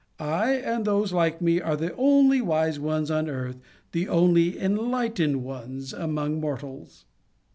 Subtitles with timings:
[0.17, 3.59] I, and those like me, are the only wise ones on earth,
[3.91, 7.05] the only enlightened ones among mortals."